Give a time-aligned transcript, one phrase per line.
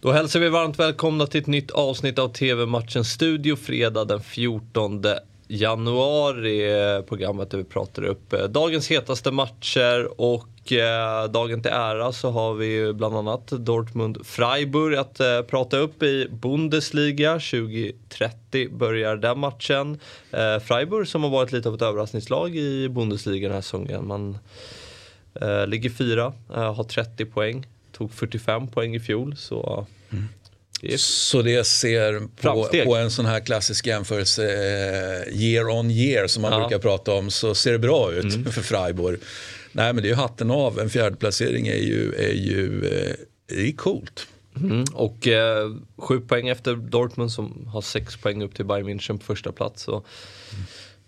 [0.00, 5.04] Då hälsar vi varmt välkomna till ett nytt avsnitt av TV-matchen Studio fredag den 14
[5.48, 6.80] januari.
[6.80, 12.12] Eh, programmet där vi pratar upp eh, dagens hetaste matcher och eh, dagen till ära
[12.12, 17.32] så har vi bland annat Dortmund-Freiburg att eh, prata upp i Bundesliga.
[17.32, 19.98] 2030 börjar den matchen.
[20.30, 24.06] Eh, Freiburg som har varit lite av ett överraskningslag i Bundesliga den här säsongen.
[24.06, 24.38] Man
[25.66, 27.66] ligger fyra, har 30 poäng
[27.98, 29.36] tog 45 poäng i fjol.
[29.36, 30.24] Så, mm.
[30.80, 36.26] det så det ser på, på, en sån här klassisk jämförelse, eh, year on year
[36.26, 36.58] som man ja.
[36.58, 38.52] brukar prata om, så ser det bra ut mm.
[38.52, 39.20] för Freiburg.
[39.72, 43.14] Nej men det är ju hatten av, en fjärdeplacering är ju, är ju eh,
[43.66, 44.26] är coolt.
[44.56, 44.84] Mm.
[44.94, 49.24] Och eh, sju poäng efter Dortmund som har sex poäng upp till Bayern München på
[49.24, 49.88] första plats.
[49.88, 50.06] Och,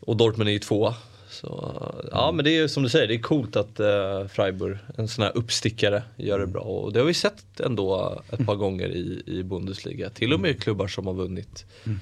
[0.01, 0.95] och Dortmund är ju tvåa.
[1.41, 5.09] Så, ja men det är som du säger, det är coolt att uh, Freiburg, en
[5.09, 6.63] sån här uppstickare, gör det bra.
[6.63, 10.11] Och det har vi sett ändå ett par gånger i, i Bundesliga.
[10.11, 11.99] Till och med klubbar som har vunnit mm.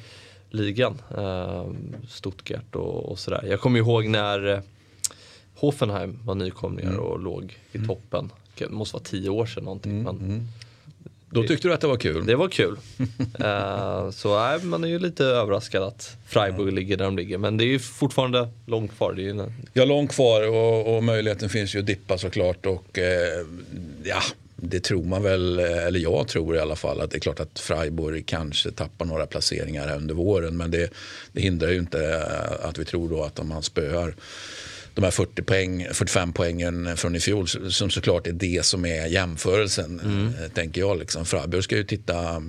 [0.51, 1.03] ligan.
[1.19, 1.73] Uh,
[2.09, 3.45] Stuttgart och, och sådär.
[3.49, 4.61] Jag kommer ihåg när uh,
[5.55, 7.05] Hoffenheim var nykomlingar mm.
[7.05, 7.89] och låg i mm.
[7.89, 8.31] toppen.
[8.59, 10.01] Det måste vara tio år sedan någonting.
[10.01, 10.05] Mm.
[10.05, 10.49] Men, mm.
[11.31, 12.27] Då tyckte du att det var kul?
[12.27, 12.79] Det var kul.
[13.41, 17.39] uh, så nej, man är ju lite överraskad att Freiburg ligger där de ligger.
[17.39, 19.13] Men det är ju fortfarande långt kvar.
[19.13, 22.67] Det är ju Ja, långt kvar och, och, möjligheten finns ju att dippa såklart.
[22.67, 23.05] Och, uh,
[24.05, 24.21] ja,
[24.57, 27.59] det tror man väl, eller jag tror i alla fall, att det är klart att
[27.59, 30.57] Freiburg kanske tappar några placeringar här under våren.
[30.57, 30.91] Men det,
[31.33, 32.25] det hindrar ju inte
[32.63, 34.15] att vi tror då att om man spöar
[35.01, 39.07] de här 40 poäng, 45 poängen från i fjol som såklart är det som är
[39.07, 40.01] jämförelsen.
[40.01, 40.27] Mm.
[40.27, 40.99] Eh, tänker jag.
[40.99, 41.25] Liksom.
[41.25, 42.43] Freiburg ska ju titta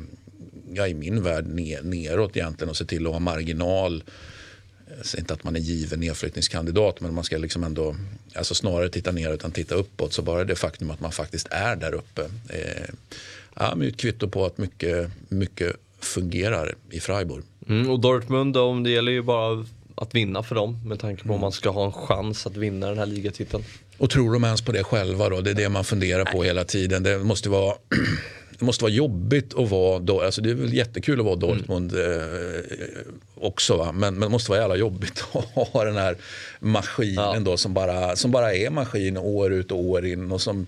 [0.73, 4.03] ja, i min värld ner, neråt egentligen och se till att ha marginal.
[4.97, 7.95] Jag säger inte att man är given nedflyttningskandidat men man ska liksom ändå
[8.36, 10.13] alltså snarare titta neråt än titta uppåt.
[10.13, 12.94] Så bara det faktum att man faktiskt är där uppe eh,
[13.56, 17.44] ja, ett kvitto på att mycket, mycket fungerar i Freiburg.
[17.67, 19.66] Mm, och Dortmund, då, det gäller ju bara
[20.02, 21.36] att vinna för dem med tanke på mm.
[21.36, 23.63] om man ska ha en chans att vinna den här ligatiteln.
[23.97, 25.41] Och tror de ens på det själva då?
[25.41, 27.03] Det är det man funderar på hela tiden.
[27.03, 27.75] Det måste vara
[28.59, 32.31] det måste vara jobbigt att vara, alltså det är väl jättekul att vara Dortmund mm.
[33.35, 33.91] också va?
[33.91, 36.18] Men, men det måste vara jävla jobbigt att ha den här
[36.59, 37.40] maskinen ja.
[37.40, 40.66] då som bara, som bara är maskin år ut och år in och som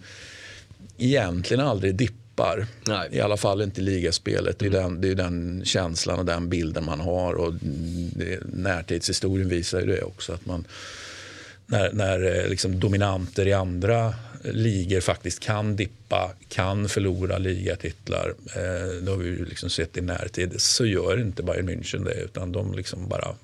[0.98, 2.66] egentligen aldrig dippar tappar.
[2.88, 3.10] Nej.
[3.12, 4.62] I alla fall inte i ligaspelet.
[4.62, 4.74] Mm.
[4.74, 7.34] Det, är den, det är den känslan och den bilden man har.
[7.34, 7.54] Och
[8.16, 10.34] det, närtidshistorien visar ju det också.
[10.34, 10.66] Att man,
[11.66, 14.14] när, när eh, liksom dominanter i andra
[14.44, 18.34] ligor faktiskt kan dippa, kan förlora ligatitlar.
[18.56, 20.62] Eh, det har vi ju liksom sett i närtid.
[20.62, 22.22] Så gör inte Bayern München det.
[22.22, 23.36] Utan de liksom bara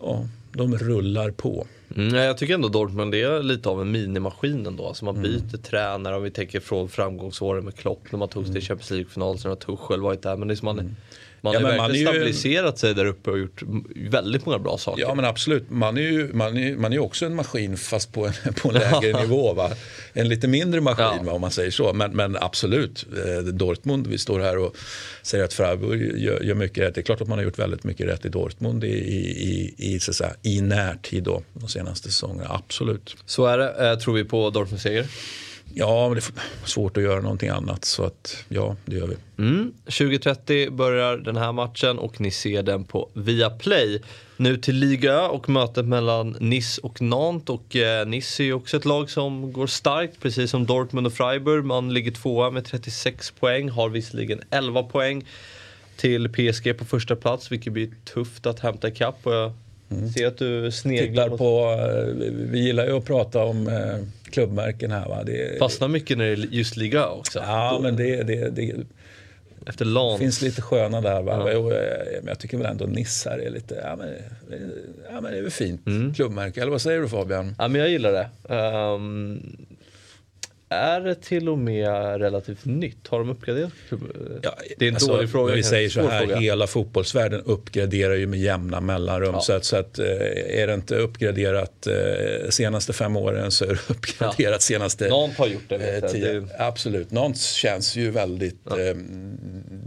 [0.00, 1.66] ja, de rullar på.
[1.96, 4.86] Mm, jag tycker ändå Dortmund är lite av en minimaskin ändå.
[4.86, 5.30] Alltså man mm.
[5.30, 5.62] byter mm.
[5.62, 9.38] tränare om vi tänker från framgångsåren med Klopp när man tog sig till Champions League-final,
[9.38, 10.36] sen har Tuchel varit där.
[10.36, 10.96] Men det är som man, mm.
[11.44, 12.78] Man ja, har verkligen man stabiliserat ju...
[12.78, 13.62] sig där uppe och gjort
[13.96, 15.02] väldigt många bra saker.
[15.02, 18.26] Ja men absolut, man är ju man är, man är också en maskin fast på
[18.26, 19.52] en, på en lägre nivå.
[19.54, 19.70] Va?
[20.12, 21.22] En lite mindre maskin ja.
[21.22, 21.92] va, om man säger så.
[21.92, 24.76] Men, men absolut, eh, Dortmund, vi står här och
[25.22, 26.94] säger att Freiburg gör, gör, mycket rätt.
[26.94, 30.00] Det är klart att man har gjort väldigt mycket rätt i Dortmund i, i, i,
[30.00, 32.48] så säga, i närtid då, de senaste säsongerna.
[32.50, 33.16] Absolut.
[33.26, 33.90] Så är det.
[33.90, 35.06] Eh, tror vi på Dortmunds seger?
[35.74, 37.84] Ja, men det är svårt att göra någonting annat.
[37.84, 39.16] Så att, ja, det gör vi.
[39.38, 39.72] Mm.
[39.86, 44.02] 20.30 börjar den här matchen och ni ser den på Viaplay.
[44.36, 47.48] Nu till Liga och mötet mellan Nice och Nantes.
[47.48, 51.12] Och eh, Nice är ju också ett lag som går starkt, precis som Dortmund och
[51.12, 51.64] Freiburg.
[51.64, 55.24] Man ligger tvåa med 36 poäng, har visserligen 11 poäng
[55.96, 59.26] till PSG på första plats, vilket blir tufft att hämta ikapp.
[59.26, 59.52] Och jag
[59.98, 60.08] mm.
[60.08, 61.78] ser att du sneglar på...
[61.80, 65.08] Eh, vi gillar ju att prata om eh, klubbmärken här.
[65.08, 65.22] Va?
[65.24, 67.38] Det, Fastnar mycket när det är just Liga också.
[67.38, 68.74] Ja, men det, det, det
[69.66, 71.22] efter finns lite sköna där.
[71.22, 71.50] Va?
[71.52, 71.60] Ja.
[72.18, 74.08] Men jag tycker väl ändå Niss här är lite, ja men,
[75.12, 76.14] ja, men det är väl fint mm.
[76.14, 76.60] klubbmärke.
[76.60, 77.54] Eller vad säger du Fabian?
[77.58, 78.54] Ja men jag gillar det.
[78.54, 79.56] Um,
[80.72, 83.08] är det till och med relativt nytt?
[83.08, 83.72] Har de uppgraderat?
[84.42, 85.54] Ja, det är en alltså, dålig fråga.
[85.54, 86.36] Vi säger så här, fråga.
[86.36, 89.34] hela fotbollsvärlden uppgraderar ju med jämna mellanrum.
[89.34, 89.40] Ja.
[89.40, 90.06] Så, att, så att, eh,
[90.60, 94.58] är det inte uppgraderat eh, senaste fem åren så är det uppgraderat ja.
[94.58, 95.78] senaste Någon har gjort det.
[95.78, 96.46] Vet eh, det.
[96.58, 98.60] Absolut, någon känns ju väldigt...
[98.64, 98.80] Ja.
[98.80, 98.96] Eh,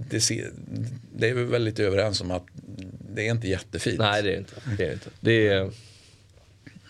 [0.09, 0.49] det, ser,
[1.15, 2.45] det är vi väldigt överens om att
[3.15, 3.99] det är inte jättefint.
[3.99, 4.53] Nej, det är inte.
[4.77, 5.09] Det är inte.
[5.19, 5.69] Det är,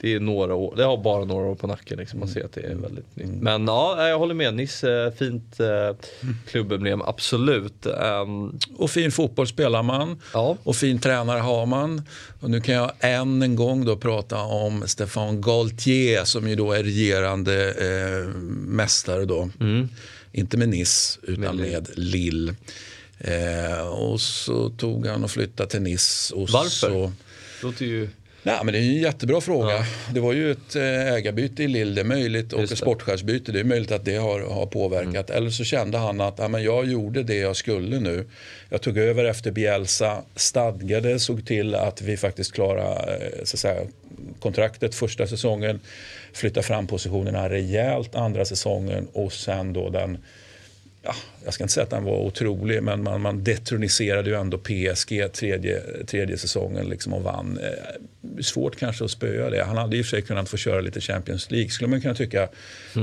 [0.02, 2.20] det är några år, det har bara några år på nacken liksom.
[2.20, 3.42] Man ser att det är väldigt nytt.
[3.42, 4.54] Men ja, jag håller med.
[4.54, 5.96] Nisse, fint eh,
[6.48, 7.86] klubbemblem, absolut.
[7.86, 10.22] Um, och fin fotboll spelar man.
[10.34, 10.58] Ja.
[10.64, 12.02] Och fin tränare har man.
[12.40, 16.72] Och nu kan jag än en gång då prata om Stefan Galtier som ju då
[16.72, 19.50] är regerande eh, mästare då.
[19.60, 19.90] Mm
[20.32, 22.56] Inte med Nice, utan Med med, Lille.
[23.18, 26.36] Eh, och så tog han och flyttade till Nice.
[26.36, 26.70] Och Varför?
[26.70, 27.12] Så,
[27.62, 28.10] Låter ju...
[28.46, 29.86] Nej, men det är en jättebra fråga.
[30.14, 33.52] Det var ju ett eh, ägarbyte i Lille, det är möjligt, och ett sportchefsbyte.
[33.52, 35.30] Det är möjligt att det har, har påverkat.
[35.30, 38.26] Eller så kände han att ja, men jag gjorde det jag skulle nu.
[38.70, 43.82] Jag tog över efter Bielsa, stadgade, såg till att vi faktiskt klarade eh, så säga,
[44.40, 45.80] kontraktet första säsongen.
[46.34, 50.18] Flyttade fram positionerna rejält andra säsongen och sen då den
[51.02, 51.16] ja,
[51.46, 55.34] jag ska inte säga att den var otrolig, men man, man detroniserade ju ändå PSG
[55.34, 57.60] tredje, tredje säsongen liksom och vann.
[58.44, 59.64] Svårt kanske att spöa det.
[59.64, 62.16] Han hade i och för sig kunnat få köra lite Champions League, skulle man kunna
[62.16, 62.48] tycka.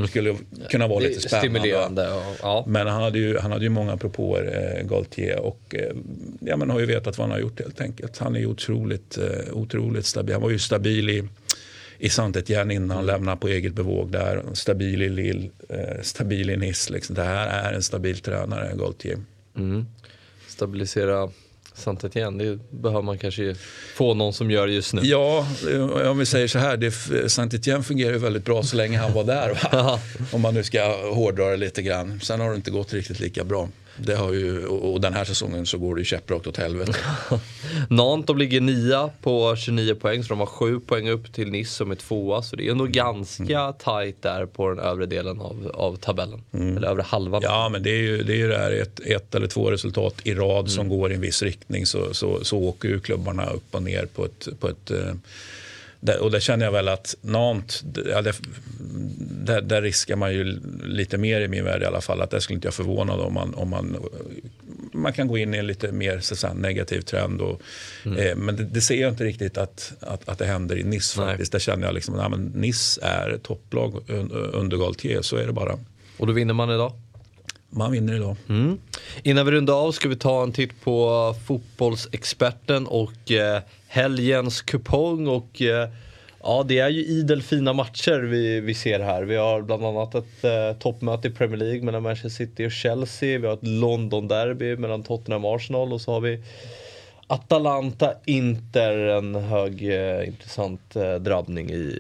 [0.08, 0.36] skulle
[0.70, 1.58] kunna vara Det lite spännande.
[1.60, 2.12] stimulerande.
[2.14, 2.64] och- Ja.
[2.68, 5.92] Men han hade ju, han hade ju många propåer, eh, Gaultier, och eh,
[6.40, 8.18] ja, men har ju vetat vad han har gjort helt enkelt.
[8.18, 10.32] Han är ju otroligt, eh, otroligt stabil.
[10.34, 11.28] Han var ju stabil i,
[11.98, 14.42] i Saint-Étienne innan han lämnade på eget bevåg där.
[14.52, 16.92] Stabil i Lille, eh, stabil i Nice.
[16.92, 17.14] Liksom.
[17.14, 19.18] Det här är en stabil tränare, Gaultier.
[19.56, 19.86] Mm.
[20.48, 21.28] Stabilisera
[21.74, 23.54] saint Etienne, det behöver man kanske
[23.96, 25.00] få någon som gör just nu.
[25.04, 25.46] Ja,
[26.10, 29.24] om vi säger så här, det- Saint-Étienne fungerar ju väldigt bra så länge han var
[29.24, 29.58] där.
[29.72, 30.00] Va?
[30.32, 32.20] om man nu ska hårdra det lite grann.
[32.22, 33.68] Sen har det inte gått riktigt lika bra.
[33.96, 36.94] Det har ju, och den här säsongen så går det ju käpprakt åt helvete.
[37.88, 41.90] Nantes ligger nia på 29 poäng så de har 7 poäng upp till Nice som
[41.90, 42.42] är tvåa.
[42.42, 46.42] Så det är ändå ganska tajt där på den övre delen av, av tabellen.
[46.52, 47.42] Eller övre halvan.
[47.44, 50.34] Ja, men det är ju det, är det här ett, ett eller två resultat i
[50.34, 53.82] rad som går i en viss riktning så, så, så åker ju klubbarna upp och
[53.82, 54.48] ner på ett...
[54.60, 55.14] På ett eh,
[56.04, 58.34] där, och där känner jag väl att Nantes, ja, det,
[59.44, 62.20] där, där riskar man ju lite mer i min värld i alla fall.
[62.20, 63.96] Att det skulle inte jag förvånad om man, om man,
[64.92, 67.40] man kan gå in i en lite mer så säga, negativ trend.
[67.40, 67.60] Och,
[68.18, 71.00] eh, men det, det ser jag inte riktigt att, att, att det händer i Nej.
[71.00, 71.52] faktiskt.
[71.52, 75.78] Där känner jag liksom att Nice är topplag un- under Galtier, så är det bara.
[76.18, 76.92] Och då vinner man idag.
[77.74, 78.36] Man vinner idag.
[78.48, 78.78] Mm.
[79.22, 85.28] Innan vi rundar av ska vi ta en titt på fotbollsexperten och eh, helgens kupong.
[85.28, 85.88] Och, eh,
[86.42, 89.22] ja, det är ju idel fina matcher vi, vi ser här.
[89.22, 93.38] Vi har bland annat ett eh, toppmöte i Premier League mellan Manchester City och Chelsea.
[93.38, 96.40] Vi har ett London-derby mellan Tottenham och Arsenal och så har vi
[97.36, 101.98] Atalanta, Inter, en hög eh, intressant eh, drabbning i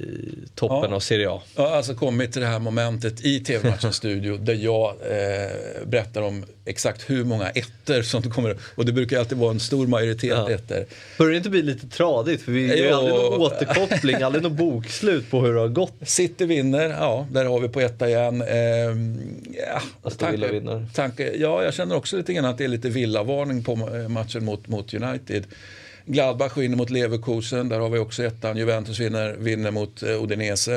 [0.54, 0.96] toppen Ja.
[0.96, 1.42] av Serie A.
[1.56, 6.22] Jag har alltså kommit till det här momentet i TV-matchens studio där jag eh, berättar
[6.22, 8.56] om exakt hur många ettor som kommer.
[8.74, 10.50] Och det brukar alltid vara en stor majoritet Ja.
[10.50, 10.84] ettor.
[11.18, 12.42] Börjar det inte bli lite tradigt?
[12.42, 15.94] För vi gör ju aldrig någon återkoppling, aldrig någon bokslut på hur det har gått.
[16.02, 18.42] City vinner, ja, där har vi på etta igen.
[18.42, 19.16] Ehm,
[19.66, 20.86] ja, Aston Villa vinner.
[20.94, 24.44] Tanke, ja, jag känner också lite grann att det är lite villavarning på eh, matchen
[24.44, 25.21] mot, mot United.
[26.06, 28.56] Gladbach vinner mot Leverkusen, där har vi också ettan.
[28.56, 30.76] Juventus vinner, vinner mot eh, Udinese.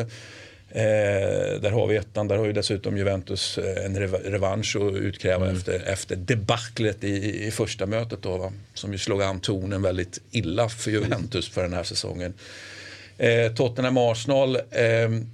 [0.70, 4.94] Eh, där har vi ettan, där har ju dessutom Juventus eh, en rev- revansch att
[4.96, 5.58] utkräva Mm.
[5.58, 8.52] efter, efter debaclet i, i första mötet då, va?
[8.74, 12.34] som ju slog an tonen väldigt illa för Juventus för den här säsongen.
[13.18, 15.26] Eh, Tottenham-Arsenal, ehm,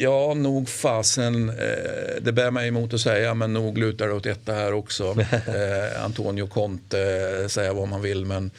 [0.00, 1.48] Ja, nog fasen.
[1.48, 5.16] Eh, det bär mig emot att säga, men nog lutar det åt etta här också.
[5.48, 7.00] Eh, Antonio Conte,
[7.42, 8.50] eh, säga vad man vill, men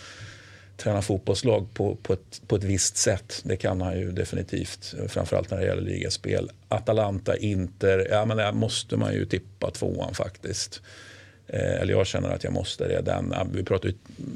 [0.77, 3.41] träna fotbollslag på, på, ett, på ett visst sätt.
[3.43, 6.51] Det kan han ju definitivt, framförallt när det gäller ligaspel.
[6.67, 10.81] Atalanta, Inter, ja men där måste man ju tippa tvåan faktiskt.
[11.53, 13.01] Eh, eller jag känner att jag måste det.
[13.01, 13.95] Den, vi pratar ju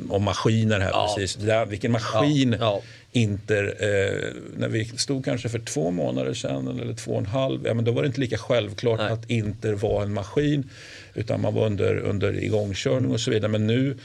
[0.09, 1.13] om maskiner här Ja.
[1.17, 1.35] precis.
[1.35, 2.81] Det, vilken maskin Ja, ja.
[3.11, 7.61] Inter, eh, när vi stod kanske för två månader sedan eller två och en halv,
[7.65, 9.11] ja, men då var det inte lika självklart Nej.
[9.11, 10.69] att Inter var en maskin.
[11.13, 13.51] Utan man var under, under igångkörning och så vidare.
[13.51, 13.97] Men nu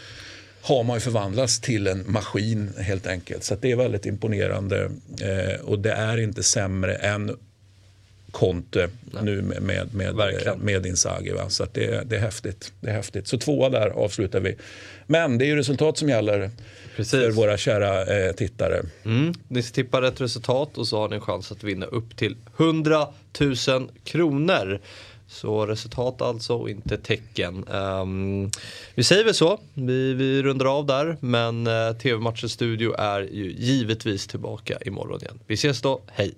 [0.63, 3.45] har man ju förvandlats till en maskin helt enkelt.
[3.45, 4.91] Så det är väldigt imponerande.
[5.23, 7.37] Eh, och det är inte sämre än
[8.39, 8.89] Conte
[9.23, 10.59] nu med, med, med, Verkligen.
[10.59, 11.31] med Inzaghi.
[11.31, 11.49] Va?
[11.49, 12.73] Så det, det, är häftigt.
[12.81, 13.29] det är häftigt.
[13.29, 14.57] Så tvåa där avslutar vi.
[15.07, 16.51] Men det är ju resultat som gäller
[16.97, 17.11] Precis.
[17.11, 18.83] för våra kära eh, tittare.
[19.05, 19.35] Mm.
[19.49, 23.07] Ni tippar rätt resultat och så har ni en chans att vinna upp till 100
[23.41, 24.81] 000 kronor.
[25.29, 27.65] Så resultat alltså och inte tecken.
[27.73, 28.51] Ehm,
[28.95, 31.17] vi säger väl så, vi, vi rundar av där.
[31.21, 35.39] Men uh, TV-matchens studio är ju givetvis tillbaka imorgon igen.
[35.47, 36.35] Vi ses då, hej!